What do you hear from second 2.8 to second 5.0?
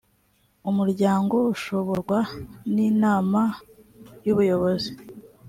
inama y ubuyobozi